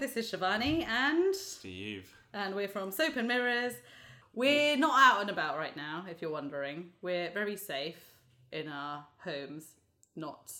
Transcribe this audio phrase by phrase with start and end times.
[0.00, 2.10] this is Shivani and Steve.
[2.32, 3.74] and we're from Soap and Mirrors.
[4.34, 6.90] We're not out and about right now, if you're wondering.
[7.02, 7.98] We're very safe
[8.52, 9.64] in our homes,
[10.16, 10.52] not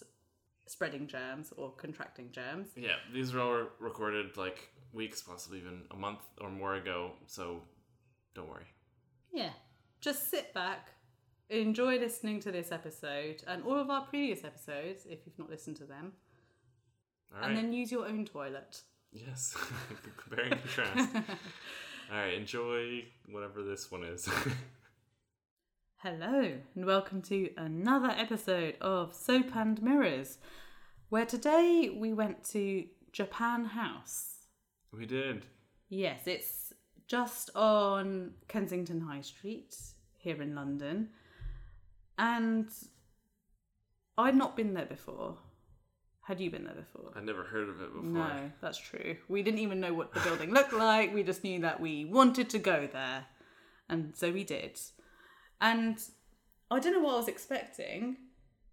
[0.67, 2.69] spreading germs or contracting germs.
[2.77, 7.63] Yeah, these were all recorded like weeks, possibly even a month or more ago, so
[8.35, 8.67] don't worry.
[9.33, 9.51] Yeah.
[10.01, 10.89] Just sit back,
[11.49, 15.77] enjoy listening to this episode and all of our previous episodes if you've not listened
[15.77, 16.13] to them,
[17.35, 17.49] All right.
[17.49, 18.83] and then use your own toilet.
[19.13, 19.57] Yes,
[20.17, 21.17] compare and contrast.
[22.13, 24.29] all right, enjoy whatever this one is.
[25.97, 30.39] Hello, and welcome to another episode of Soap and Mirrors,
[31.09, 34.47] where today we went to Japan House.
[34.97, 35.45] we did.
[35.89, 36.73] Yes, it's
[37.09, 39.75] just on Kensington High Street
[40.19, 41.09] here in London.
[42.17, 42.69] And
[44.17, 45.39] I'd not been there before.
[46.31, 47.11] Had you been there before?
[47.17, 48.03] I'd never heard of it before.
[48.03, 49.17] No, that's true.
[49.29, 51.13] We didn't even know what the building looked like.
[51.13, 53.25] We just knew that we wanted to go there.
[53.89, 54.79] And so we did.
[55.61, 56.01] And
[56.71, 58.17] I don't know what I was expecting.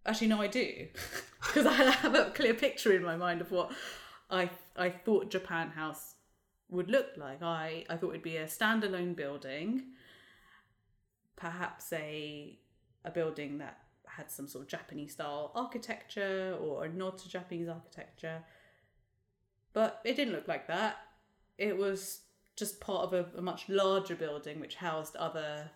[0.05, 0.85] Actually, no, I do.
[1.41, 3.71] Because I have a clear picture in my mind of what
[4.29, 6.13] I I thought Japan House
[6.69, 7.41] would look like.
[7.41, 9.81] I, I thought it'd be a standalone building,
[11.35, 12.59] perhaps a
[13.03, 13.79] a building that
[14.17, 18.43] had some sort of Japanese style architecture or a nod to Japanese architecture.
[19.73, 20.97] But it didn't look like that.
[21.57, 22.21] It was
[22.55, 25.69] just part of a, a much larger building which housed other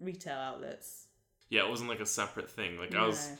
[0.00, 1.08] retail outlets.
[1.50, 2.78] Yeah, it wasn't like a separate thing.
[2.78, 3.30] Like I was,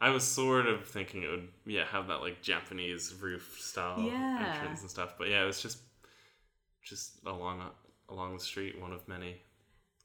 [0.00, 4.54] I was sort of thinking it would, yeah, have that like Japanese roof style Yeah.
[4.54, 5.14] entrance and stuff.
[5.18, 5.78] But yeah, it was just,
[6.82, 7.62] just along
[8.08, 9.36] along the street, one of many.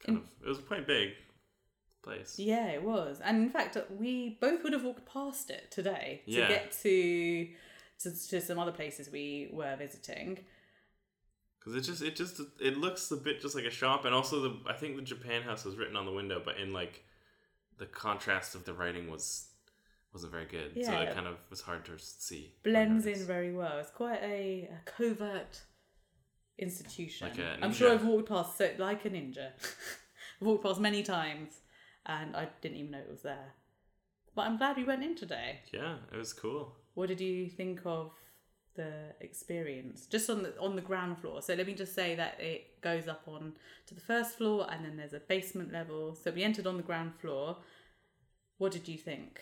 [0.06, 1.12] Kind of, it was quite big
[2.04, 2.38] place.
[2.38, 3.20] Yeah, it was.
[3.24, 6.48] And in fact, we both would have walked past it today to Yeah.
[6.48, 7.48] get to,
[8.00, 10.40] to to some other places we were visiting.
[11.60, 14.42] Because it just it just it looks a bit just like a shop, and also
[14.42, 17.04] the I think the Japan House was written on the window, but in like
[17.78, 19.48] the contrast of the writing was
[20.14, 22.54] wasn't very good, so it kind of was hard to see.
[22.64, 23.80] Blends in very well.
[23.80, 25.62] It's quite a, a covert
[26.60, 27.30] institution.
[27.30, 27.94] Like I'm sure.
[27.94, 29.52] I've walked past so like a ninja.
[30.42, 31.54] I've walked past many times
[32.06, 33.54] and I didn't even know it was there.
[34.36, 35.60] But I'm glad we went in today.
[35.72, 36.76] Yeah, it was cool.
[36.96, 38.12] What did you think of
[38.76, 40.08] the experience?
[40.08, 41.42] Just on the on the ground floor.
[41.42, 43.54] So let me just say that it goes up on
[43.88, 46.16] to the first floor and then there's a basement level.
[46.16, 47.58] So we entered on the ground floor.
[48.58, 49.42] What did you think?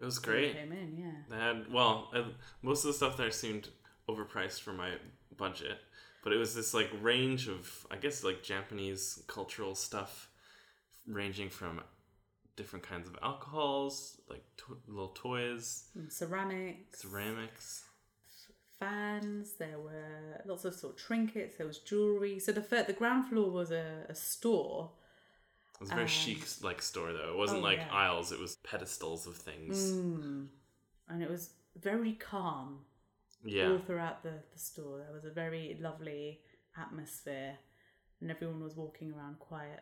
[0.00, 0.56] It was when great.
[0.56, 1.12] Came in, yeah.
[1.28, 2.22] They had well, uh,
[2.62, 3.68] most of the stuff there seemed
[4.08, 4.92] overpriced for my
[5.36, 5.78] budget,
[6.24, 10.29] but it was this like range of I guess like Japanese cultural stuff,
[11.06, 11.80] ranging from
[12.56, 17.84] different kinds of alcohols, like to- little toys, And ceramics, ceramics.
[18.78, 19.54] fans.
[19.58, 21.56] There were lots of sort of trinkets.
[21.56, 22.38] There was jewelry.
[22.38, 24.92] So the fir- the ground floor was a, a store.
[25.74, 27.30] It was a very Um, chic like store though.
[27.30, 27.92] It wasn't oh, like yeah.
[27.92, 28.32] aisles.
[28.32, 29.92] It was pedestals of things.
[29.92, 30.48] Mm.
[31.08, 32.84] And it was very calm
[33.42, 34.98] Yeah, all throughout the, the store.
[34.98, 36.40] There was a very lovely
[36.76, 37.58] atmosphere,
[38.20, 39.80] and everyone was walking around quiet,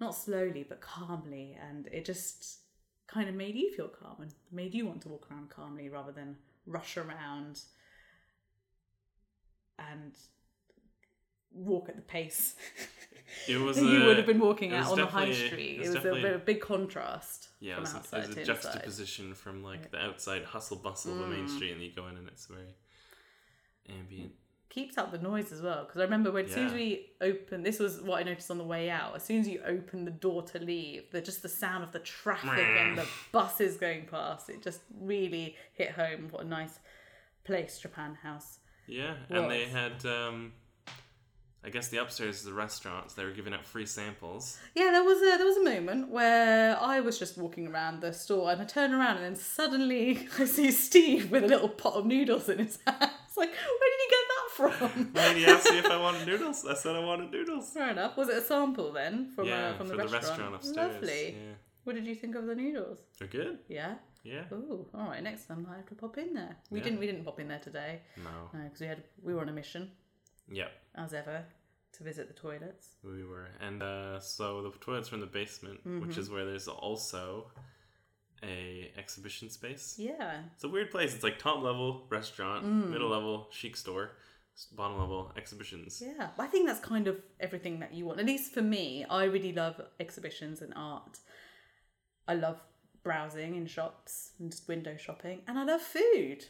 [0.00, 2.60] not slowly but calmly, and it just
[3.06, 6.12] kind of made you feel calm and made you want to walk around calmly rather
[6.12, 6.36] than
[6.66, 7.60] rush around
[9.78, 10.12] and
[11.52, 12.54] walk at the pace
[13.48, 13.76] it was.
[13.76, 15.76] that you a- would have been walking out on the high street.
[15.80, 18.18] it It was was, a, bit- big contrast Yeah, it from was, a, it outside
[18.18, 18.42] was a to inside.
[18.42, 18.62] Mm.
[18.62, 22.16] juxtaposition from like the outside hustle bustle of the main street, and you go in
[22.16, 22.74] and it's very
[23.88, 24.32] ambient.
[24.70, 25.84] Keeps out the noise as well.
[25.84, 28.58] Because I remember when as soon as we opened this was what I noticed on
[28.58, 31.48] the way out as soon as you open the door to leave the just the
[31.48, 36.28] sound of the traffic and the buses going past it just really hit home.
[36.30, 36.78] What a nice
[37.44, 40.52] place Japan House Yeah, and they had, um,
[41.64, 43.14] I guess the upstairs is the restaurants.
[43.14, 44.58] They were giving out free samples.
[44.74, 48.12] yeah there was a there was a moment where I was just walking around the
[48.12, 51.94] store and I turn around and then suddenly I see Steve with a little pot
[51.94, 53.10] of noodles in his hand.
[53.28, 54.27] It's like where did you get
[54.58, 56.58] from Lady asked me if I wanted noodles.
[56.72, 57.70] I said I wanted noodles.
[57.78, 60.54] fair enough was it a sample then from, yeah, uh, from the, for restaurant?
[60.56, 60.76] upstairs.
[60.94, 61.54] lovely Yeah.
[61.84, 63.58] what did you think of the noodles They're good.
[63.68, 63.94] Yeah.
[64.24, 64.44] Yeah.
[64.52, 65.22] Oh, all right.
[65.22, 66.54] Next time I have to pop in there.
[66.70, 66.84] We Yeah.
[66.86, 66.98] didn't.
[67.02, 67.92] We didn't pop in there today.
[68.26, 68.34] No.
[68.52, 69.82] No, because we had we were on a mission
[70.60, 70.70] Yep.
[70.96, 71.38] as ever
[71.96, 72.84] to visit the toilets.
[73.02, 76.20] We were, and uh, so the toilets were in the basement, which Mm-hmm.
[76.22, 77.50] is where there's also
[78.42, 79.96] a exhibition space.
[79.98, 80.42] Yeah.
[80.54, 81.14] It's a weird place.
[81.14, 82.90] It's like top level restaurant, Mm.
[82.90, 84.06] middle level chic store,
[84.66, 86.02] bottom level exhibitions.
[86.04, 86.28] Yeah.
[86.38, 88.20] I think that's kind of everything that you want.
[88.20, 91.18] At least for me, I really love exhibitions and art.
[92.26, 92.60] I love
[93.02, 96.44] browsing in shops and just window shopping, and I love food.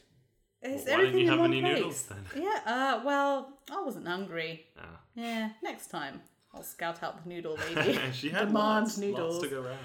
[0.60, 1.76] It's Why didn't everything you in have any place.
[1.76, 2.24] noodles then?
[2.42, 2.60] Yeah.
[2.66, 4.66] Uh, well, I wasn't hungry.
[4.78, 5.00] Ah.
[5.14, 5.50] Yeah.
[5.62, 6.20] Next time,
[6.52, 7.98] I'll scout out the noodle lady.
[8.12, 8.54] she had Demand
[8.86, 9.34] lots, noodles.
[9.36, 9.78] lots to go around.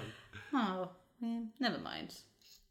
[0.52, 0.88] Oh,
[1.20, 2.14] yeah, never mind.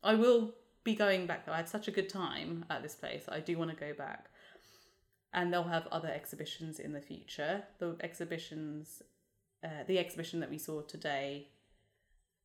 [0.03, 0.53] I will
[0.83, 1.53] be going back though.
[1.53, 3.23] I had such a good time at this place.
[3.29, 4.27] I do want to go back.
[5.33, 7.63] And they'll have other exhibitions in the future.
[7.79, 9.01] The exhibitions,
[9.63, 11.47] uh, the exhibition that we saw today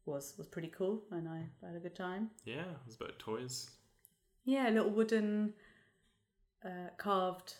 [0.06, 2.30] was was pretty cool, and I had a good time.
[2.44, 3.70] Yeah, it was about toys.
[4.44, 5.52] Yeah, little wooden
[6.64, 7.54] uh, carved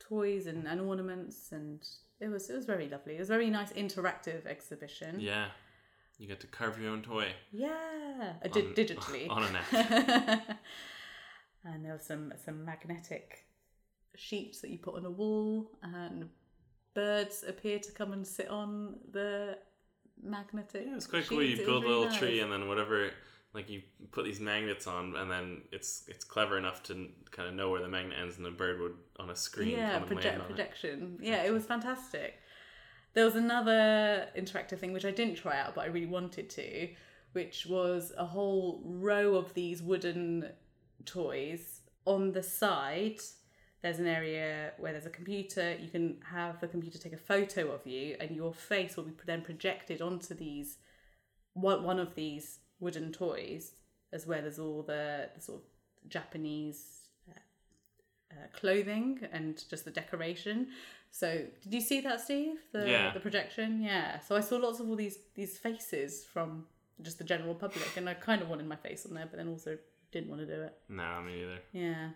[0.00, 1.86] toys and, and ornaments, and
[2.18, 3.14] it was it was very lovely.
[3.16, 5.20] It was a very nice interactive exhibition.
[5.20, 5.46] Yeah,
[6.18, 9.30] you get to carve your own toy Yeah, On- digitally.
[9.30, 9.66] on a neck.
[11.64, 13.46] and there was some some magnetic
[14.16, 16.28] sheets that you put on a wall, and
[16.94, 19.58] birds appear to come and sit on the
[20.22, 20.84] magnetic.
[20.86, 21.42] Yeah, it's quite cool.
[21.42, 23.10] You It build a really little tree, and then whatever,
[23.54, 27.54] like you put these magnets on, and then it's it's clever enough to kind of
[27.54, 30.06] know where the magnet ends, and the bird would on a screen yeah, come and
[30.12, 30.50] project, land on it.
[30.50, 31.18] projection.
[31.20, 32.34] Yeah, it was fantastic.
[33.14, 36.88] There was another interactive thing which I didn't try out, but I really wanted to,
[37.32, 40.50] which was a whole row of these wooden
[41.04, 41.80] toys.
[42.04, 43.20] On the side,
[43.82, 45.76] there's an area where there's a computer.
[45.80, 49.12] You can have the computer take a photo of you, and your face will be
[49.26, 50.78] then projected onto these
[51.54, 53.72] one one of these wooden toys,
[54.12, 55.64] as well as all the, the sort of
[56.08, 57.00] Japanese
[58.32, 60.68] uh, clothing and just the decoration.
[61.10, 62.56] So, did you see that, Steve?
[62.72, 63.12] The Yeah.
[63.12, 64.20] the projection, yeah.
[64.20, 66.66] So I saw lots of all these these faces from
[67.02, 69.48] just the general public, and I kind of wanted my face on there, but then
[69.48, 69.76] also
[70.12, 70.74] didn't want to do it.
[70.88, 71.58] No, me neither.
[71.72, 72.10] Yeah,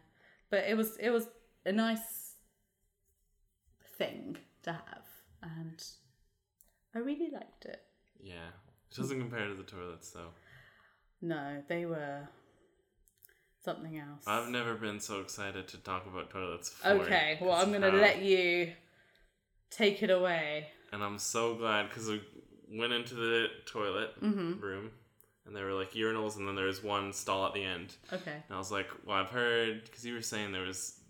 [0.51, 1.29] but it was it was
[1.67, 2.35] a nice
[3.99, 5.05] thing to have,
[5.43, 5.83] and
[6.95, 7.81] I really liked it.
[8.21, 8.49] Yeah,
[8.91, 10.31] it doesn't compare to the toilets though.
[11.23, 12.29] No, they were
[13.65, 14.23] something else.
[14.27, 16.71] I've never been so excited to talk about toilets.
[16.71, 18.73] Before okay, well, I'm gonna how- let you
[19.71, 20.69] take it away.
[20.93, 22.23] And I'm so glad because we
[22.71, 24.61] went into the toilet Mm-hmm.
[24.61, 24.91] room,
[25.45, 27.95] and there were like urinals, and then there was one stall at the end.
[28.13, 28.33] Okay.
[28.33, 31.01] And I was like, well, I've heard because you were saying there was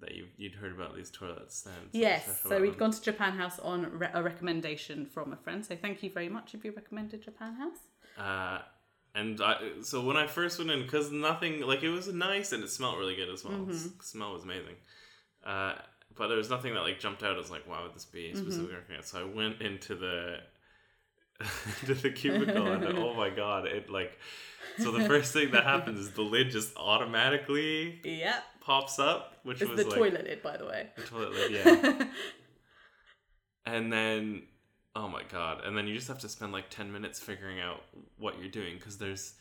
[0.00, 1.90] that you you'd heard about these toilet stands.
[1.92, 5.64] Yes, so we'd gone to Japan House on re- a recommendation from a friend.
[5.64, 7.78] So thank you very much if you recommended Japan House.
[8.18, 8.62] Uh,
[9.14, 12.62] and I, so when I first went in, because nothing like it was nice and
[12.62, 13.54] it smelled really good as well.
[13.54, 13.98] Mm-hmm.
[13.98, 14.76] The smell was amazing.
[15.44, 15.74] Uh,
[16.16, 18.38] but there was nothing that like jumped out as like, why would this be Mm-hmm.
[18.42, 19.06] specifically recommended?
[19.06, 20.38] So I went into the
[21.80, 24.18] into the cubicle and oh my god, it like.
[24.78, 29.60] So the first thing that happens is the lid just automatically Yep, pops up, which
[29.60, 30.88] it's was the like toilet lid, by the way.
[30.96, 32.04] the toilet lid, yeah.
[33.66, 34.42] and then
[34.96, 37.82] oh my god and then you just have to spend like 10 minutes figuring out
[38.18, 39.34] what you're doing because there's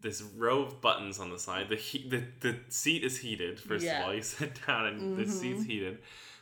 [0.00, 3.84] this row of buttons on the side the heat the, the seat is heated first
[3.84, 4.00] Yeah.
[4.00, 5.68] of all you sit down and the seat's mm-hmm.
[5.70, 5.98] heated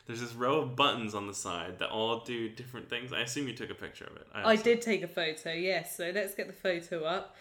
[0.07, 3.47] there's this row of buttons on the side that all do different things i assume
[3.47, 5.95] you took a picture of it I also- did take a photo, yes.
[5.95, 7.35] So let's get the photo up.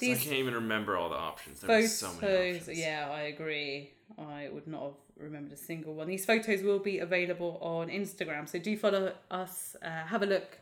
[0.00, 3.22] These i can't even remember all the options there Photos, so many options yeah, I
[3.22, 3.92] agree.
[4.18, 6.06] I would not have remembered a single one.
[6.08, 9.76] These photos will be available on Instagram, so do follow us.
[9.82, 10.58] Uh, have a look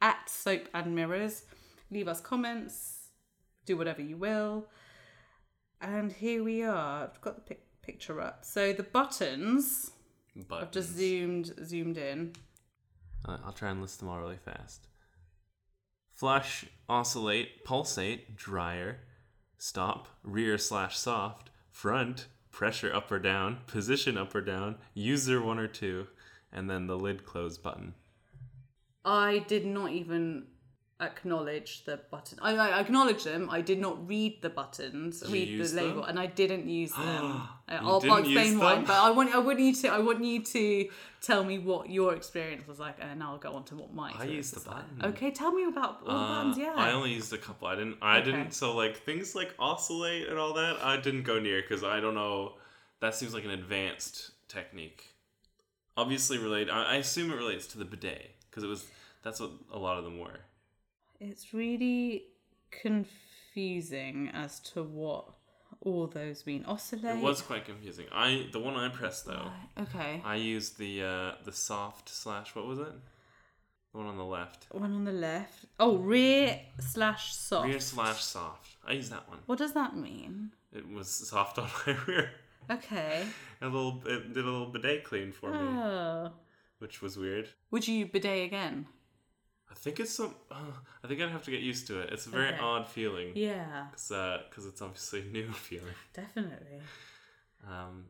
[0.00, 1.44] at Soap and Mirrors.
[1.90, 3.08] Leave us comments.
[3.66, 4.66] Do whatever you will.
[5.80, 7.04] And here we are.
[7.04, 8.44] I've got the pic- picture up.
[8.44, 9.90] So the buttons.
[10.48, 12.32] but I've just zoomed zoomed in.
[13.26, 14.88] i'll try and list them all really fast
[16.14, 18.98] flush oscillate pulsate dryer
[19.58, 25.58] stop rear slash soft front pressure up or down position up or down user one
[25.58, 26.06] or two
[26.52, 27.94] and then the lid close button.
[29.04, 30.46] I did not even
[31.02, 32.38] acknowledge the button.
[32.40, 33.48] I, I acknowledge them.
[33.50, 36.10] I did not read the buttons, you read the label, them?
[36.10, 37.42] and I didn't use them.
[37.72, 40.88] Uh, I'll, explain why, but I want I want you to I want you to
[41.22, 44.36] tell me what your experience was like, and I'll go on to what my experience
[44.36, 44.98] used the was like.
[44.98, 45.10] button.
[45.14, 46.58] Okay, tell me about all the Uh, buttons.
[46.58, 48.24] Yeah, i only used a couple i didn't i Okay.
[48.30, 51.98] didn't so like things like oscillate and all that i didn't go near because i
[51.98, 52.56] don't know
[53.00, 55.14] that seems like an advanced technique
[55.96, 58.86] obviously related i, I assume it relates to the bidet because it was
[59.22, 60.40] that's what a lot of them were
[61.30, 62.24] it's really
[62.70, 65.24] confusing as to what
[65.80, 66.64] all those mean.
[66.66, 67.16] Oscillate.
[67.18, 68.06] It was quite confusing.
[68.12, 69.50] I the one I pressed though,
[69.80, 70.20] okay.
[70.24, 72.92] I used the uh the soft slash what was it?
[73.92, 74.66] The one on the left.
[74.70, 75.66] One on the left.
[75.78, 77.68] Oh, rear slash soft.
[77.68, 78.76] Rear slash soft.
[78.86, 79.38] I used that one.
[79.46, 80.52] What does that mean?
[80.72, 82.30] It was soft on my rear.
[82.70, 83.26] Okay.
[83.60, 86.30] A little it did a little bidet clean for me, Oh.
[86.78, 87.48] which was weird.
[87.70, 88.86] Would you bidet again?
[89.72, 90.34] I think it's some.
[90.50, 90.56] Uh,
[91.02, 92.12] I think I'd have to get used to it.
[92.12, 92.58] It's a very Okay.
[92.60, 93.32] odd feeling.
[93.34, 95.94] Yeah, Because uh, 'cause it's obviously a new feeling.
[96.12, 96.80] definitely.
[97.66, 98.04] Um,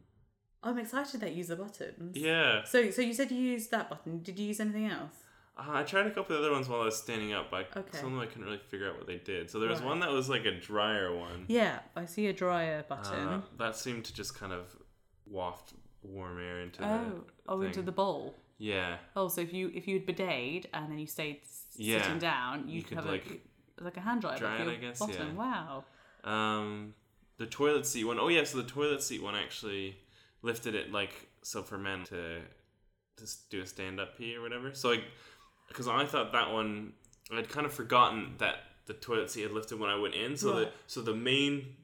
[0.62, 2.16] I'm excited that you use the buttons.
[2.16, 4.22] yeah, So, so you said you used that button.
[4.22, 5.14] Did you use anything else?
[5.58, 7.98] uh, I tried a couple of other ones while I was standing up, but Okay.
[7.98, 9.50] some of them I couldn't really figure out what they did.
[9.50, 9.88] So there was Right.
[9.88, 11.44] one that was like a dryer one.
[11.48, 13.28] Yeah, I see a dryer button.
[13.28, 14.76] Uh, that seemed to just kind of
[15.26, 18.34] waft warm air into oh, the oh, into the bowl.
[18.70, 18.96] Yeah.
[19.16, 22.02] Oh, so if you if you had bidet and then you stayed s- Yeah.
[22.02, 23.26] sitting down, you, could have like,
[23.80, 25.28] a like a hand dryer dry it, I guess, bottom.
[25.36, 25.42] yeah.
[25.44, 25.84] Wow.
[26.24, 26.94] Um,
[27.38, 28.18] the toilet seat one.
[28.20, 29.96] Oh yeah, so the toilet seat one actually
[30.42, 32.40] lifted it like so for men to
[33.18, 34.72] to s- do a stand up pee or whatever.
[34.74, 35.04] So like,
[35.68, 36.92] because I thought that one,
[37.36, 40.36] I'd kind of forgotten that the toilet seat had lifted when I went in.
[40.36, 40.72] So the Right.
[40.86, 41.74] so the main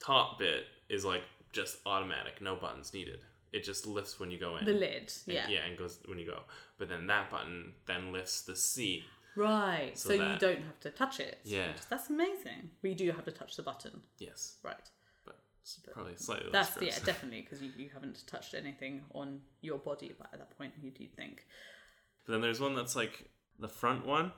[0.00, 3.20] top bit is like just automatic, no buttons needed.
[3.52, 4.64] It just lifts when you go in.
[4.64, 5.12] The lid.
[5.26, 5.48] And- Yeah.
[5.48, 6.42] yeah, and goes when you go.
[6.78, 9.04] But then that button then lifts the seat.
[9.36, 9.96] Right.
[9.96, 11.38] So, So you don't have to touch it.
[11.44, 11.72] Yeah.
[11.88, 12.70] That's amazing.
[12.82, 14.02] But you do have to touch the button.
[14.18, 14.76] Yes, Right.
[15.24, 19.78] but it's probably slightly That's yeah, definitely because you, you haven't touched anything on your
[19.78, 20.74] body at that point.
[20.82, 21.46] You do think.
[22.26, 24.32] But then there's one that's like the front one.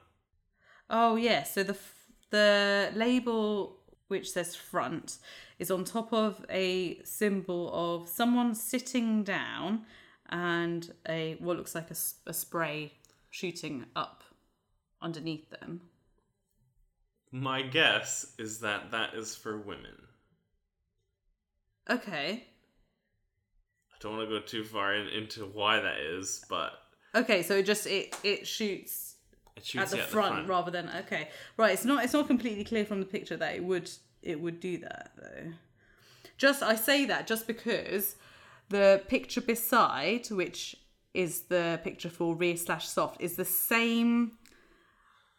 [0.88, 1.94] Oh yeah, so the f-
[2.30, 3.79] the label
[4.10, 5.18] which says front
[5.58, 9.84] is on top of a symbol of someone sitting down
[10.28, 12.92] and a what looks like a, a spray
[13.30, 14.22] shooting up
[15.00, 15.80] underneath them.
[17.32, 20.02] My guess is that that is for women.
[21.88, 22.44] Okay.
[23.92, 26.72] I don't want to go too far in, into why that is, but
[27.14, 29.09] Okay, so it just it it shoots
[29.60, 31.28] it shoots at the, front, rather than okay.
[31.56, 33.90] Right, it's not it's not completely clear from the picture that it would
[34.22, 35.52] it would do that though.
[36.36, 38.16] Just I say that just because
[38.68, 40.76] the picture beside, which
[41.12, 44.32] is the picture for rear slash soft, is the same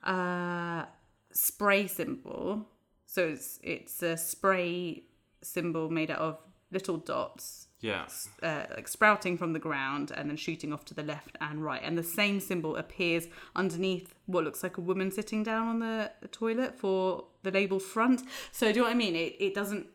[0.04, 0.86] uh
[1.32, 2.68] spray symbol.
[3.06, 5.04] So it's it's a spray
[5.42, 6.38] symbol made out of
[6.72, 8.06] little dots Yeah.
[8.44, 11.82] uh, like sprouting from the ground and then shooting off to the left and right.
[11.84, 16.12] And the same symbol appears underneath what looks like a woman sitting down on the,
[16.22, 18.22] the toilet for the label front.
[18.52, 19.16] So do you know what I mean?
[19.16, 19.88] It it doesn't.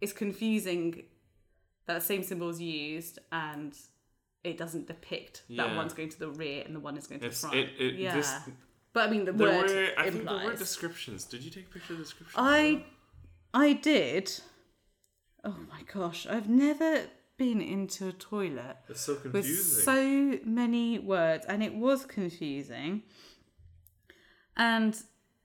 [0.00, 1.04] It's confusing
[1.86, 3.76] that same symbol is used and
[4.44, 5.76] it doesn't depict that Yeah.
[5.76, 7.60] one's going to the rear and the one is going to It's the front.
[7.60, 8.16] it, it yeah.
[8.16, 8.32] this
[8.94, 10.12] but I mean the word were I implies.
[10.12, 11.24] think there were descriptions.
[11.24, 12.36] Did you take a picture of the descriptions?
[12.38, 12.84] I
[13.52, 14.40] I did.
[15.44, 17.04] Oh my gosh, I've never
[17.36, 19.84] been into a toilet It's so with confusing.
[19.84, 23.02] so many words and it was confusing.
[24.56, 25.00] And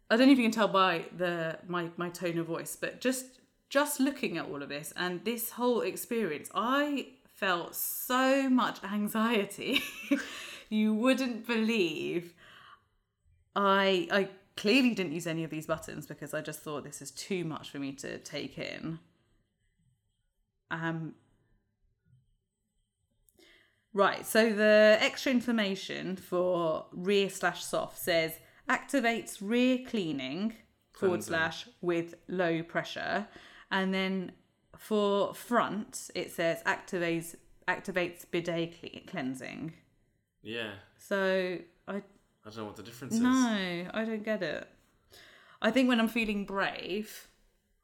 [0.09, 2.99] I don't know if you can tell by the my, my tone of voice, but
[2.99, 8.83] just just looking at all of this and this whole experience, I felt so much
[8.83, 9.81] anxiety.
[10.69, 12.33] you wouldn't believe.
[13.55, 17.11] I I clearly didn't use any of these buttons because I just thought this is
[17.11, 18.99] too much for me to take in.
[20.71, 21.15] Um
[23.93, 28.37] Right, so the extra information for rear slash soft says
[28.69, 30.53] activates rear cleaning
[30.91, 33.25] forward slash with low pressure.
[33.71, 34.33] And then
[34.77, 37.35] for front, it says activates
[37.69, 39.73] activates bidet cle- cleansing.
[40.43, 40.71] yeah.
[40.97, 41.57] So
[41.87, 42.01] I I
[42.45, 43.21] don't know what the difference is.
[43.21, 44.67] no, I don't get it.
[45.61, 47.29] I think when I'm feeling brave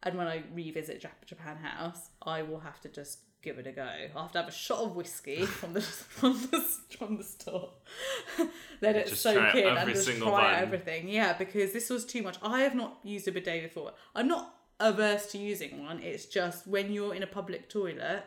[0.04, 3.90] and when I revisit Japan House, I will have to just give it a go.
[4.16, 6.60] I'll have to have a shot of whiskey from the from the
[6.98, 7.74] from the store.
[8.82, 10.64] Let it Just soak in and just try button.
[10.64, 11.08] everything.
[11.08, 12.38] Yeah, because this was too much.
[12.42, 13.94] I have not used a bidet before.
[14.16, 16.00] I'm not averse to using one.
[16.02, 18.24] It's just when you're in a public toilet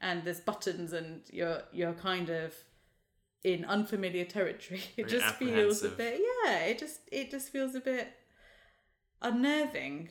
[0.00, 2.54] and there's buttons and you're you're kind of
[3.42, 4.82] in unfamiliar territory.
[4.96, 8.08] It Very just feels a bit yeah, it just it just feels a bit
[9.22, 10.10] unnerving.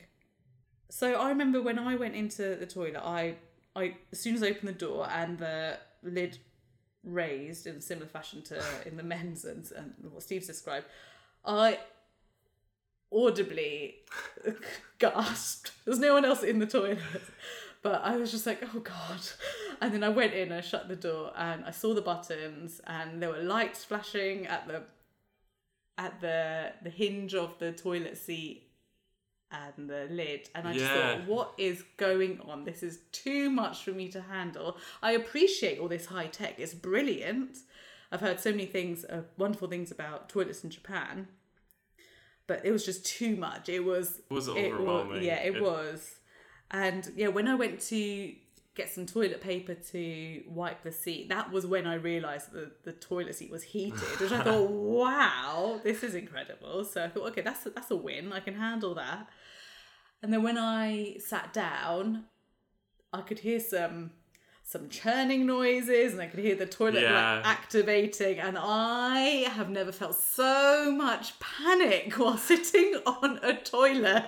[0.90, 3.36] So I remember when I went into the toilet, I
[3.76, 6.38] I as soon as I opened the door and the lid
[7.02, 10.86] raised in a similar fashion to in the men's and, and what Steve's described,
[11.44, 11.78] I
[13.12, 13.96] audibly
[14.98, 15.72] gasped.
[15.84, 16.98] There's no one else in the toilet.
[17.82, 19.20] But I was just like, oh God.
[19.80, 23.22] And then I went in, I shut the door and I saw the buttons and
[23.22, 24.82] there were lights flashing at the
[25.96, 28.63] at the the hinge of the toilet seat
[29.52, 30.48] and the lid.
[30.54, 31.16] And I just Yeah.
[31.18, 32.64] thought, what is going on?
[32.64, 34.78] This is too much for me to handle.
[35.02, 36.58] I appreciate all this high tech.
[36.58, 37.58] It's brilliant.
[38.10, 41.28] I've heard so many things, uh, wonderful things about toilets in Japan.
[42.46, 43.68] But it was just too much.
[43.68, 45.22] It was It was overwhelming.
[45.22, 46.16] yeah, it, It- was.
[46.70, 48.34] And yeah, when I went to
[48.74, 52.90] get some toilet paper to wipe the seat, that was when I realised that the,
[52.90, 56.84] the toilet seat was heated, which I thought, wow, this is incredible.
[56.84, 58.32] So I thought, okay, that's a, that's a win.
[58.32, 59.28] I can handle that.
[60.22, 62.24] And then when I sat down,
[63.12, 64.10] I could hear some
[64.66, 67.34] some churning noises and I could hear the toilet Yeah.
[67.36, 74.24] like activating and I have never felt so much panic while sitting on a toilet.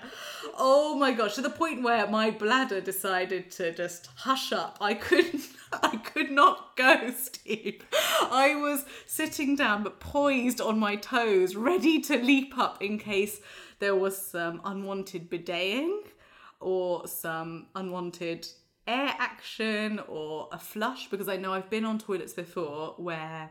[0.54, 4.76] Oh my gosh, to the point where my bladder decided to just hush up.
[4.80, 7.82] I couldn't I could not go, Steve.
[8.30, 13.40] I was sitting down but poised on my toes, ready to leap up in case
[13.78, 16.02] there was some unwanted bideting
[16.60, 18.46] or some unwanted
[18.86, 23.50] air action or a flush because I know I've been on toilets before where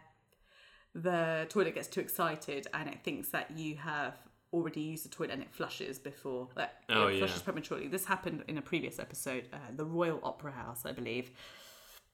[0.93, 4.13] the toilet gets too excited and it thinks that you have
[4.53, 7.19] already used the toilet and it flushes before like Oh, it yeah.
[7.19, 7.87] flushes prematurely.
[7.87, 11.31] This happened in a previous episode, uh, the Royal Opera House, I believe.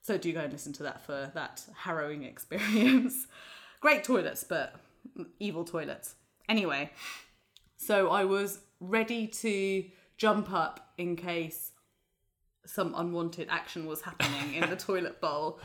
[0.02, 3.28] So do go and listen to that for that harrowing experience.
[3.82, 4.76] Great toilets, but
[5.40, 6.16] evil toilets.
[6.50, 6.92] Anyway,
[7.78, 9.86] so I was ready to
[10.18, 11.71] jump up in case
[12.66, 15.60] some unwanted action was happening in the toilet bowl.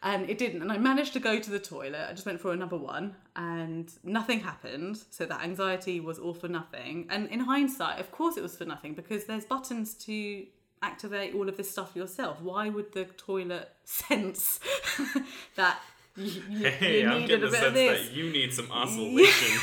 [0.00, 0.62] And it didn't.
[0.62, 2.06] And I managed to go to the toilet.
[2.08, 5.00] I just went for another one and nothing happened.
[5.10, 7.06] So that anxiety was all for nothing.
[7.10, 10.46] And in hindsight, of course it was for nothing because there's buttons to
[10.82, 12.40] activate all of this stuff yourself.
[12.40, 14.60] Why would the toilet sense
[15.56, 15.80] that
[16.16, 18.08] you, you, Hey, you I'm needed getting a the sense this?
[18.08, 19.58] that you need some oscillation.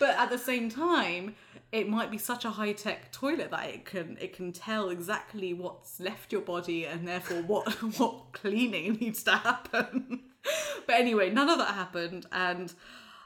[0.00, 1.36] but at the same time
[1.72, 5.54] it might be such a high tech toilet that it can it can tell exactly
[5.54, 10.20] what's left your body and therefore what what cleaning needs to happen.
[10.86, 12.72] But anyway none of that happened and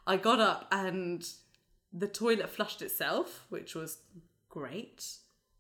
[0.05, 1.27] i got up and
[1.93, 3.99] the toilet flushed itself which was
[4.49, 5.07] great.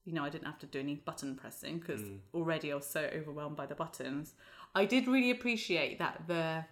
[0.04, 2.16] You know i didn't have to do any button pressing because hmm.
[2.34, 4.34] already i was so overwhelmed by the buttons.
[4.74, 6.64] I did really appreciate that the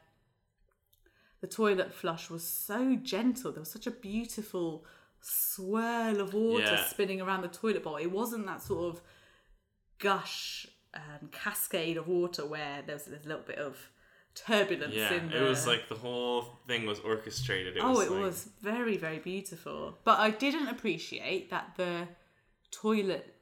[1.41, 3.53] the toilet flush was so gentle.
[3.53, 4.85] There was such a beautiful
[5.23, 6.85] swirl of water Yeah.
[6.85, 7.97] spinning around the toilet bowl.
[7.97, 9.03] It wasn't that sort of
[9.99, 13.91] gush and cascade of water where there's, there's a little bit of
[14.35, 17.77] turbulence yeah, in it was like the whole thing was orchestrated.
[17.77, 19.99] It oh, was it like, was very, very beautiful.
[20.05, 22.09] But I didn't appreciate that the
[22.71, 23.35] toilet.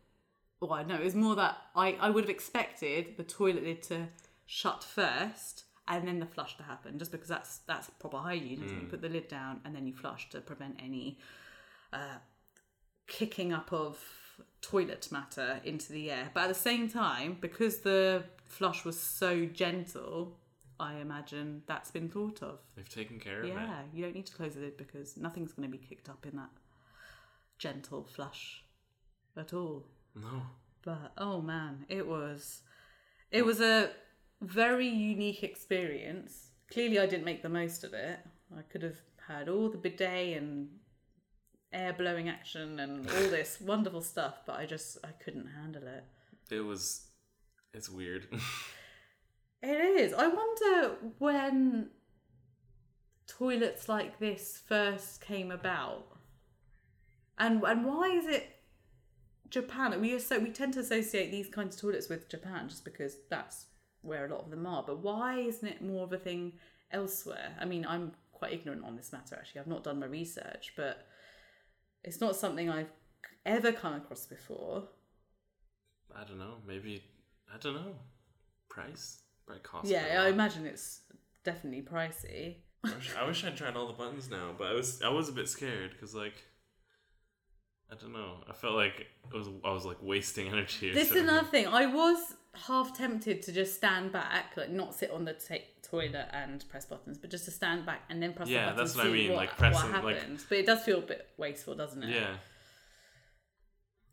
[0.61, 3.83] Well, I know it was more that I, I would have expected the toilet lid
[3.85, 4.09] to
[4.47, 8.63] shut first and then the flush to happen, just because that's that's proper hygiene.
[8.65, 8.69] Isn't?
[8.69, 8.85] Hmm.
[8.85, 11.19] You put the lid down and then you flush to prevent any
[11.93, 12.19] uh,
[13.07, 13.99] kicking up of
[14.63, 16.31] toilet matter into the air.
[16.35, 20.37] But at the same time, because the flush was so gentle,
[20.79, 22.59] I imagine that's been thought of.
[22.77, 23.53] They've taken care of it.
[23.55, 26.27] Yeah, you don't need to close the lid because nothing's going to be kicked up
[26.27, 26.51] in that
[27.59, 28.65] gentle flush
[29.37, 29.87] at all.
[30.15, 30.43] No.
[30.83, 32.63] But oh man, it was
[33.31, 33.91] it was a
[34.41, 36.49] very unique experience.
[36.73, 38.21] Clearly, I didn't make the most of it.
[38.57, 38.97] I could have
[39.29, 40.69] had all the bidet and
[41.73, 46.05] air blowing action and all this wonderful stuff, but I just I couldn't handle it.
[46.51, 47.07] It was.
[47.73, 48.27] It's weird.
[49.63, 50.15] It is.
[50.15, 51.91] I wonder when
[53.27, 56.07] toilets like this first came about,
[57.39, 58.49] and and why is it
[59.51, 60.01] Japan?
[60.01, 63.67] We so we tend to associate these kinds of toilets with Japan just because that's
[64.01, 64.83] where a lot of them are.
[64.83, 66.55] But why isn't it more of a thing
[66.91, 67.55] elsewhere?
[67.61, 69.37] I mean, I'm quite ignorant on this matter.
[69.37, 71.07] Actually, I've not done my research, but
[72.05, 72.91] it's not something I've
[73.45, 74.85] ever come across before.
[76.15, 76.55] I don't know.
[76.67, 77.03] Maybe.
[77.53, 77.95] I don't know.
[78.69, 79.23] Price?
[79.47, 79.89] Probably cost.
[79.89, 81.01] Yeah, I imagine it's
[81.45, 82.57] definitely pricey.
[82.85, 85.29] I wish, I wish I'd tried all the buttons now, but I was I was
[85.29, 86.35] a bit scared because like
[87.91, 88.37] I don't know.
[88.49, 90.91] I felt like it was I was like wasting energy.
[90.91, 91.67] or This is another thing.
[91.67, 95.57] I was half tempted to just stand back, like not sit on the ta
[95.91, 98.95] toilet and press buttons, but just to stand back and then press Yeah, the buttons.
[98.95, 101.29] that's what I mean, What, like pressing, what like- But it does feel a bit
[101.37, 102.11] wasteful, doesn't it?
[102.15, 102.37] Yeah.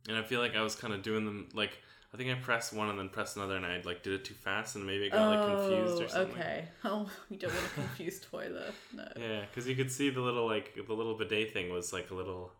[0.08, 1.78] And I feel like I was kind of doing them like
[2.14, 4.34] I think I pressed one and then pressed another and I like did it too
[4.34, 6.36] fast and maybe it got like confused or Oh, something.
[6.42, 6.68] Okay.
[6.86, 8.74] Oh, we don't want a confused toilet.
[8.96, 9.06] No.
[9.18, 12.16] Yeah, because you could see the little like the little bidet thing was like a
[12.16, 12.52] little.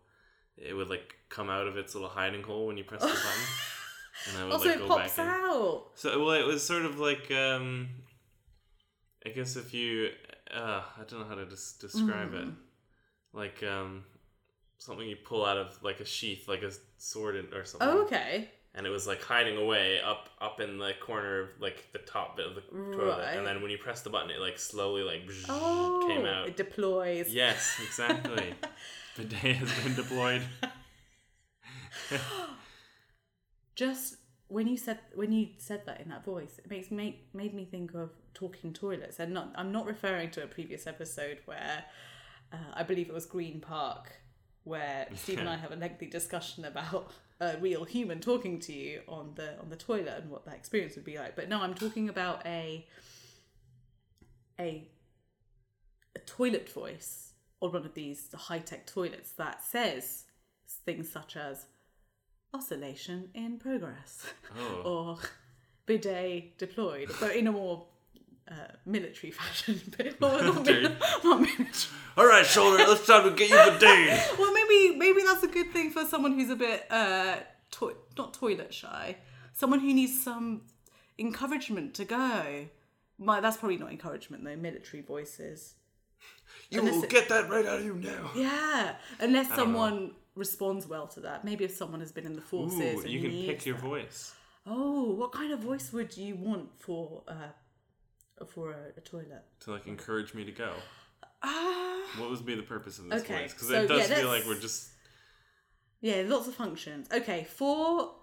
[0.58, 3.22] It would like come out of its little hiding hole when you press the button,
[4.28, 5.32] and I would Also, like it go pops back in.
[5.32, 5.84] out.
[5.94, 7.88] So well, it was sort of like um,
[9.26, 10.10] I guess if you
[10.54, 12.48] uh, I don't know how to des- describe it,
[13.32, 14.04] like um,
[14.78, 17.88] something you pull out of like a sheath, like a sword or something.
[17.88, 18.50] Oh, okay.
[18.74, 22.36] And it was like hiding away up up in the corner of like the top
[22.36, 22.60] bit of the
[22.96, 23.36] toilet, Right.
[23.36, 26.46] and then when you press the button, it like slowly like Oh, came out.
[26.48, 27.28] It deploys.
[27.28, 28.54] Yes, exactly.
[29.16, 30.42] Bidet has been deployed.
[33.74, 34.16] just
[34.48, 37.64] when you said when you said that in that voice, it makes me made me
[37.64, 41.84] think of talking toilets, and not I'm not referring to a previous episode where
[42.52, 44.12] uh, I believe it was Green Park,
[44.64, 49.02] where Steve and I have a lengthy discussion about a real human talking to you
[49.06, 51.36] on the on the toilet and what that experience would be like.
[51.36, 52.86] But no, I'm talking about a
[54.58, 54.88] a
[56.16, 60.24] a toilet voice on one of these high tech toilets that says
[60.84, 61.66] things such as
[62.54, 64.26] oscillation in progress
[64.58, 64.82] Oh.
[64.84, 65.18] or
[65.86, 67.86] bidet deployed, but in a more
[68.50, 68.54] uh,
[68.86, 69.80] military fashion.
[69.96, 70.92] But not, not, mil-
[71.24, 71.66] not military.
[72.16, 72.78] All right, shoulder.
[72.78, 74.24] Let's try to get you day.
[74.38, 77.36] Well, maybe maybe that's a good thing for someone who's a bit uh,
[77.72, 79.16] to- not toilet shy.
[79.52, 80.62] Someone who needs some
[81.18, 82.66] encouragement to go.
[83.18, 84.56] My, that's probably not encouragement though.
[84.56, 85.74] Military voices.
[86.70, 88.30] You Unless will it- get that right out of you now.
[88.34, 91.44] Yeah, unless don't someone responds well to that.
[91.44, 92.78] Maybe if someone has been in the forces.
[92.96, 93.84] Ooh, and you can needs pick your that.
[93.84, 94.32] voice.
[94.66, 99.44] Oh, what kind of voice would you want for uh, for a, a toilet?
[99.60, 100.72] to like encourage me to go.
[101.42, 103.54] Ah, What would be the purpose of this Okay, voice?
[103.54, 104.90] Because so, it does yeah, feel like we're just
[106.00, 107.08] yeah, lots of functions.
[107.12, 108.14] Okay, for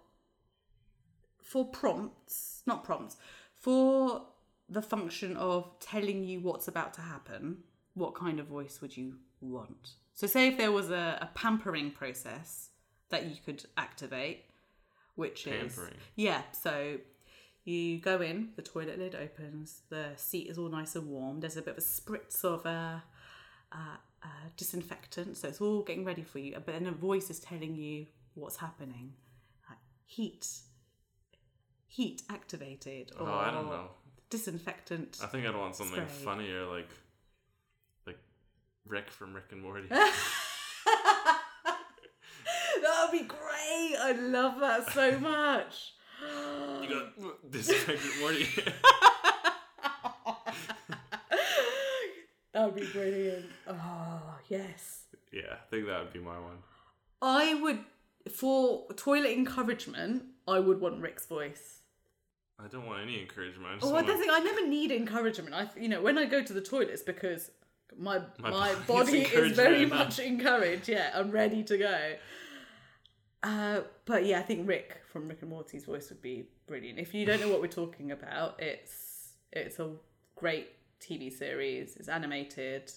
[1.41, 3.17] for prompts, not prompts,
[3.55, 4.25] for
[4.69, 7.63] the function of telling you what's about to happen.
[7.95, 9.91] What kind of voice would you want?
[10.13, 12.69] So, say if there was a, a pampering process
[13.10, 14.45] that you could activate,
[15.15, 15.97] which is Pampering?
[16.15, 16.41] yeah.
[16.51, 16.97] So
[17.63, 21.39] you go in, the toilet lid opens, the seat is all nice and warm.
[21.39, 22.99] There's a bit of a spritz of uh,
[23.71, 24.27] uh, uh,
[24.58, 26.53] disinfectant, so it's all getting ready for you.
[26.53, 29.13] But then a voice is telling you what's happening.
[29.69, 30.47] Like heat,
[31.88, 33.89] heat activated, or oh I don't know.
[34.29, 35.19] disinfectant.
[35.23, 36.89] I think I'd want something funnier like
[38.87, 39.87] Rick from Rick and Morty.
[42.81, 43.95] That would be great.
[43.99, 45.93] I love that so much.
[46.81, 48.47] you got this is Rick and Morty.
[52.53, 53.45] that would be brilliant.
[53.67, 55.03] Oh yes.
[55.31, 56.57] yeah, I think that would be my one.
[57.21, 57.79] I would
[58.31, 60.23] for toilet encouragement.
[60.47, 61.79] I would want Rick's voice.
[62.63, 63.67] I don't want any encouragement.
[63.67, 65.55] I just Oh, want don't think I never need encouragement.
[65.55, 67.49] I, you know, when I go to the toilets because
[67.97, 70.88] my My my, body is very much encouraged.
[70.88, 72.13] Yeah, I'm ready to go.
[73.43, 76.99] Uh, but yeah, I think Rick from Rick and Morty's voice would be brilliant.
[76.99, 79.91] If you don't know what we're talking about, it's it's a
[80.36, 81.95] great TV series.
[81.95, 82.91] It's animated.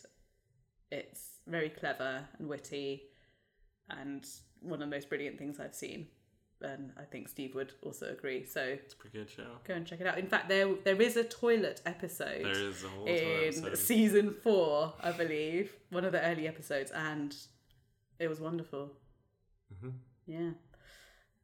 [0.90, 3.02] It's very clever and witty,
[3.90, 4.24] and
[4.60, 6.08] one of the most brilliant things I've seen.
[6.60, 8.44] And I think Steve would also agree.
[8.44, 9.46] So it's a pretty good show.
[9.64, 10.18] go and check it out.
[10.18, 13.78] In fact, there there is a toilet episode There is a whole in episode.
[13.78, 17.34] season four, I believe, one of the early episodes, and
[18.18, 18.90] it was wonderful.
[19.72, 19.92] Mhm.
[20.26, 20.50] Yeah.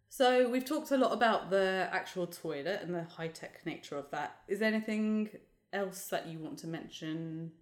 [0.09, 4.11] So we've talked a lot about the actual toilet and the high tech nature of
[4.11, 4.43] that.
[4.49, 5.31] Is there anything
[5.73, 7.53] else that you want to mention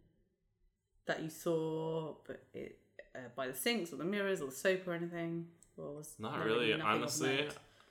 [1.06, 2.78] that you saw, but it,
[3.14, 5.48] uh, by the sinks or the mirrors or the soap or anything?
[5.76, 7.48] Or was Not really, honestly.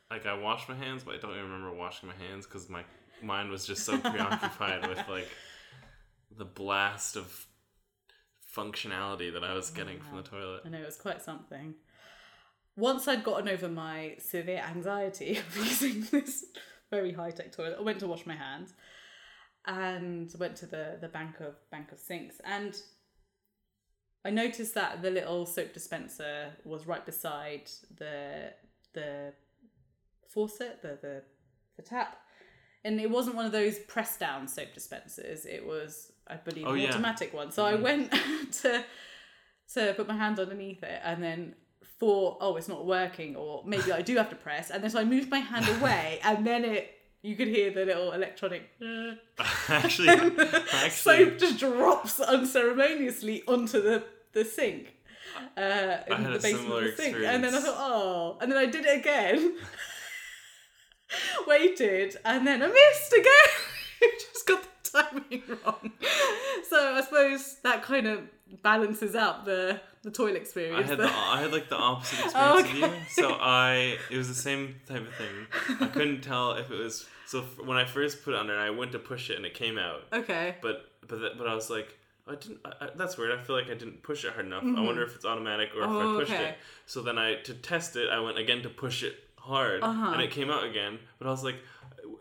[0.10, 2.84] Like I washed my hands, but I don't even remember washing my hands because my
[3.24, 5.28] mind was just so preoccupied with like
[6.38, 7.48] the blast of
[8.56, 10.64] functionality that I was getting from the toilet.
[10.66, 11.76] I know it was quite something.
[12.76, 16.46] Once I'd gotten over my severe anxiety of using this
[16.90, 18.74] very high tech toilet, I went to wash my hands
[19.66, 22.76] and went to the, the bank of bank of sinks and
[24.24, 28.54] I noticed that the little soap dispenser was right beside the
[28.94, 29.34] the
[30.30, 31.24] faucet, the the,
[31.78, 32.18] the tap.
[32.84, 35.46] And it wasn't one of those press down soap dispensers.
[35.46, 36.90] It was, I believe, Oh, an yeah.
[36.90, 37.52] automatic one.
[37.52, 37.84] So I mm-hmm.
[37.84, 38.12] went
[38.62, 38.84] to
[39.74, 41.56] to put my hand underneath it and then
[42.00, 44.72] thought, oh, it's not working, or maybe I do have to press.
[44.72, 47.86] And then so I moved my hand away, and then it you could hear the
[47.86, 48.70] little electronic
[49.70, 50.10] actually,
[50.74, 54.04] actually, soap just drops unceremoniously onto the
[54.34, 54.96] the sink.
[55.58, 58.38] Uh, in had the a basement similar of the sink, and then I thought, oh,
[58.42, 59.56] and then I did it again.
[61.48, 64.10] Waited, and then I missed again.
[64.34, 65.92] just got the timing wrong.
[66.70, 68.22] So I suppose that kind of
[68.62, 70.90] balances out the the toilet I experience.
[70.90, 73.00] had The- I had like the opposite experience Oh, of you.
[73.10, 75.48] So I it was the same type of thing.
[75.80, 78.70] I couldn't tell if it was so f- when I first put it under, I
[78.72, 80.02] went to push it and it came out.
[80.14, 80.56] okay.
[80.62, 81.98] But but but I was like.
[82.28, 82.60] I didn't.
[82.64, 83.38] I, I, that's weird.
[83.38, 84.62] I feel like I didn't push it hard enough.
[84.64, 84.86] I Mhm.
[84.86, 86.50] wonder if it's automatic or if Oh, I pushed okay.
[86.50, 86.56] it.
[86.86, 90.12] So then I to test it, I went again to push it hard, Uh-huh.
[90.14, 91.00] and it came out again.
[91.18, 91.56] But I was like,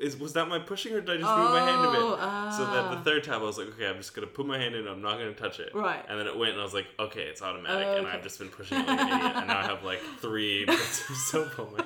[0.00, 2.54] "Is was that my pushing or did I just move my hand a bit?" Oh,
[2.56, 2.94] So that ah.
[2.96, 4.88] the third time I was like, "Okay, I'm just gonna put my hand in.
[4.88, 6.04] I'm not gonna touch it." Right.
[6.08, 8.16] And then it went, and I was like, "Okay, it's automatic." Oh, And okay.
[8.16, 11.08] I've just been pushing it like an idiot, and now I have like three bits
[11.08, 11.84] of soap on my.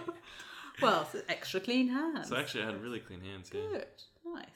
[0.82, 2.28] Well, it's extra clean hands.
[2.28, 3.50] So actually, I had really clean hands.
[3.52, 3.60] Yeah.
[3.72, 3.86] Good,
[4.24, 4.46] nice.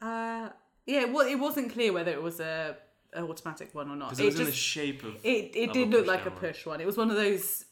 [0.00, 0.50] Uh,
[0.86, 2.76] yeah, well, it wasn't clear whether it was a,
[3.12, 4.10] a automatic one or not.
[4.10, 5.16] Because it was in the shape of.
[5.24, 6.38] it it of did a look push like a one.
[6.38, 6.80] push one.
[6.80, 7.64] It was one of those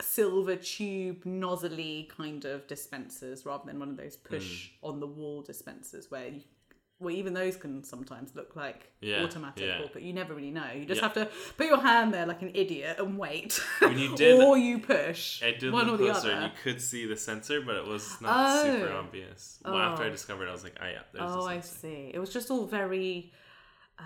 [0.00, 5.42] silver tube nozzly kind of dispensers rather than one of those push on the wall
[5.42, 6.42] dispensers where you
[6.98, 9.82] well even those can sometimes look like Yeah, automatic yeah.
[9.92, 11.08] but you never really know you just Yeah.
[11.08, 11.28] have to
[11.58, 15.42] put your hand there like an idiot and wait When you did- or you push
[15.42, 17.76] I did one or look the closer, other and you could see the sensor, but
[17.76, 18.98] it was not super Oh.
[18.98, 19.60] obvious.
[19.64, 20.10] Well, after I Oh.
[20.10, 22.64] discovered, it, I was like, "Oh yeah, there's oh i see it was just all
[22.66, 23.30] very
[23.98, 24.02] uh,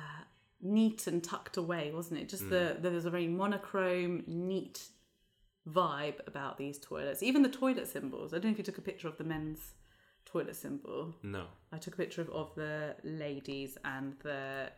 [0.61, 2.83] neat and tucked away wasn't it just the Mm.
[2.83, 4.89] there was a very monochrome neat
[5.69, 8.83] vibe about these toilets even the toilet symbols i don't know if you took a
[8.83, 9.75] picture of the men's
[10.25, 11.47] toilet symbol No.
[11.73, 14.71] I took a picture of, of the ladies and the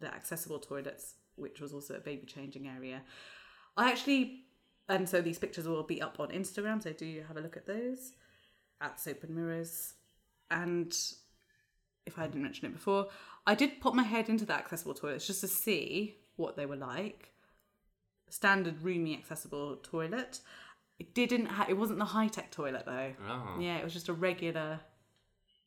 [0.00, 3.02] the accessible toilets, which was also a baby changing area.
[3.76, 4.44] I actually,
[4.88, 7.66] and so these pictures will be up on Instagram, so do have a look at
[7.66, 8.12] those
[8.80, 9.94] at Soap and Mirrors.
[10.50, 10.94] And
[12.06, 13.08] if I didn't mention it before,
[13.46, 16.76] I did pop my head into the accessible toilets just to see what they were
[16.76, 17.30] like.
[18.28, 20.40] Standard roomy accessible toilet.
[20.98, 21.46] It didn't.
[21.46, 23.12] Ha- it wasn't the high tech toilet though.
[23.28, 23.58] Oh.
[23.60, 24.80] Yeah, it was just a regular,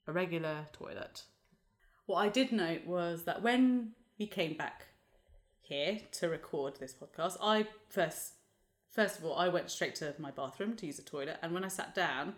[0.07, 1.23] a regular toilet.
[2.05, 4.87] What I did note was that when we came back
[5.61, 8.33] here to record this podcast, I first,
[8.89, 11.63] first of all, I went straight to my bathroom to use the toilet, and when
[11.63, 12.33] I sat down,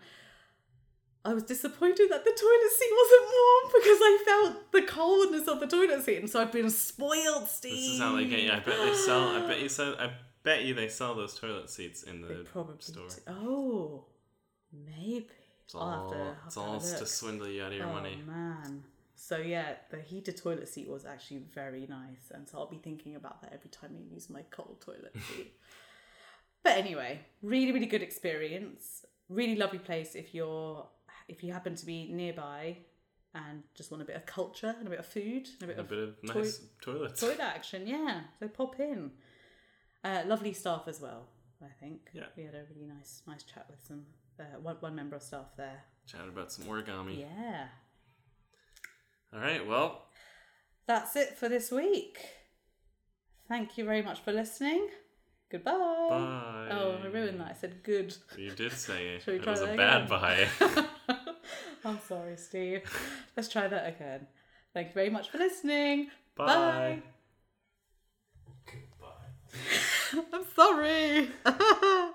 [1.24, 5.60] I was disappointed that the toilet seat wasn't warm because I felt the coldness of
[5.60, 7.72] the toilet seat, and so I've been spoiled, Steve.
[7.74, 8.50] This is how they get you.
[8.50, 9.28] I bet they sell.
[9.28, 9.94] I bet you sell.
[9.98, 10.10] I
[10.42, 13.06] bet you they sell those toilet seats in the They probably store.
[13.08, 14.04] do- Oh,
[14.72, 15.26] maybe.
[15.64, 18.18] It's I'll have all, to it's all to swindle you out of your money.
[18.20, 18.38] oh, money.
[18.64, 18.84] man.
[19.14, 23.14] So yeah, the heated toilet seat was actually very nice, and so I'll be thinking
[23.14, 25.52] about that every time I use my cold toilet seat.
[26.64, 29.04] but anyway, really, really good experience.
[29.28, 30.84] Really lovely place if you're
[31.28, 32.78] if you happen to be nearby
[33.34, 35.78] and just want a bit of culture and a bit of food and a bit
[35.78, 37.20] A of bit of toi- nice toilets.
[37.20, 37.86] toilet action.
[37.86, 39.10] Yeah, so pop in.
[40.04, 41.28] Uh, lovely staff as well.
[41.62, 42.10] I think.
[42.12, 42.24] Yeah.
[42.36, 44.04] We had a really nice, nice chat with some
[44.40, 45.84] uh, one one member of staff there.
[46.06, 47.20] Chat about some origami.
[47.20, 47.68] Yeah.
[49.32, 49.64] All right.
[49.66, 50.02] Well,
[50.86, 52.18] That's it for this week.
[53.48, 54.88] Thank you very much for listening.
[55.50, 55.72] Goodbye.
[55.72, 56.68] bye.
[56.72, 57.50] Oh, I ruined that.
[57.50, 58.14] I said good.
[58.36, 59.28] You did say it.
[59.28, 60.48] It was a that bad bye.
[61.84, 62.82] I'm sorry, Steve.
[63.36, 64.26] Let's try that again.
[64.72, 66.08] Thank you very much for listening.
[66.36, 66.46] Bye.
[66.46, 67.02] Bye.
[70.32, 71.28] I'm sorry.